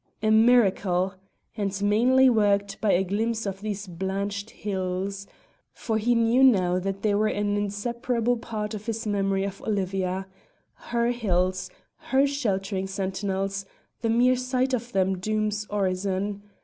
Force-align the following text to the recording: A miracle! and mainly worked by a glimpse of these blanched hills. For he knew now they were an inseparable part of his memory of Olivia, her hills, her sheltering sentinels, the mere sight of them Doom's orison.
A 0.23 0.31
miracle! 0.31 1.13
and 1.55 1.79
mainly 1.83 2.27
worked 2.27 2.81
by 2.81 2.91
a 2.91 3.03
glimpse 3.03 3.45
of 3.45 3.61
these 3.61 3.85
blanched 3.85 4.49
hills. 4.49 5.27
For 5.73 5.99
he 5.99 6.15
knew 6.15 6.43
now 6.43 6.79
they 6.79 7.13
were 7.13 7.27
an 7.27 7.55
inseparable 7.55 8.37
part 8.37 8.73
of 8.73 8.87
his 8.87 9.05
memory 9.05 9.43
of 9.43 9.61
Olivia, 9.61 10.25
her 10.73 11.11
hills, 11.11 11.69
her 12.09 12.25
sheltering 12.25 12.87
sentinels, 12.87 13.67
the 14.01 14.09
mere 14.09 14.35
sight 14.37 14.73
of 14.73 14.91
them 14.91 15.19
Doom's 15.19 15.67
orison. 15.69 16.41